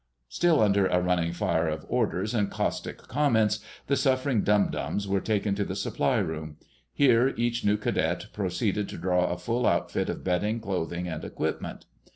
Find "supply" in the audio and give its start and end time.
5.75-6.15